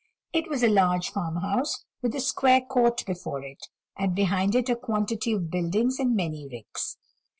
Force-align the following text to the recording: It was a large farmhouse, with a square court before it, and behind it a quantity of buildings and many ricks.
It 0.33 0.49
was 0.49 0.63
a 0.63 0.67
large 0.67 1.11
farmhouse, 1.11 1.85
with 2.01 2.15
a 2.15 2.19
square 2.21 2.61
court 2.61 3.05
before 3.05 3.43
it, 3.43 3.67
and 3.95 4.15
behind 4.15 4.55
it 4.55 4.67
a 4.67 4.75
quantity 4.75 5.31
of 5.31 5.51
buildings 5.51 5.99
and 5.99 6.15
many 6.15 6.47
ricks. 6.51 6.97